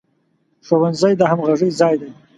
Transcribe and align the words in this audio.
ښوونځی 0.65 1.13
د 1.17 1.21
همغږۍ 1.31 1.71
ځای 1.79 1.95
دی 2.01 2.11